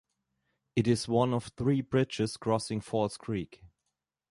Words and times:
It 0.75 0.87
is 0.87 1.07
one 1.07 1.31
of 1.31 1.51
three 1.55 1.81
bridges 1.81 2.35
crossing 2.35 2.81
False 2.81 3.17
Creek. 3.17 3.63